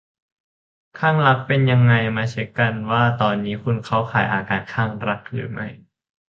[0.99, 5.67] คลั่งรัก เป็นยังไง มาเช็กกันว่าตอนนี้คุณเข้าข่ายอาการคลั่งรักหรือไม่